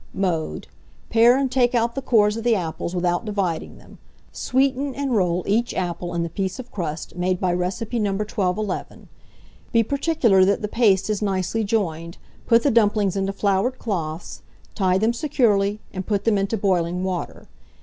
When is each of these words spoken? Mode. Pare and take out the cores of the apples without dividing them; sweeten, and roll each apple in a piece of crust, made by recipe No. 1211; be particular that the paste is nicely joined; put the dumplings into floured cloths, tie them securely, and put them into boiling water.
Mode. 0.15 0.65
Pare 1.11 1.37
and 1.37 1.51
take 1.51 1.75
out 1.75 1.93
the 1.93 2.01
cores 2.01 2.35
of 2.35 2.43
the 2.43 2.55
apples 2.55 2.95
without 2.95 3.23
dividing 3.23 3.77
them; 3.77 3.99
sweeten, 4.31 4.95
and 4.95 5.15
roll 5.15 5.43
each 5.45 5.75
apple 5.75 6.15
in 6.15 6.25
a 6.25 6.29
piece 6.29 6.57
of 6.57 6.71
crust, 6.71 7.15
made 7.15 7.39
by 7.39 7.53
recipe 7.53 7.99
No. 7.99 8.09
1211; 8.13 9.09
be 9.71 9.83
particular 9.83 10.43
that 10.43 10.63
the 10.63 10.67
paste 10.67 11.07
is 11.07 11.21
nicely 11.21 11.63
joined; 11.63 12.17
put 12.47 12.63
the 12.63 12.71
dumplings 12.71 13.15
into 13.15 13.31
floured 13.31 13.77
cloths, 13.77 14.41
tie 14.73 14.97
them 14.97 15.13
securely, 15.13 15.79
and 15.93 16.07
put 16.07 16.23
them 16.23 16.35
into 16.39 16.57
boiling 16.57 17.03
water. 17.03 17.47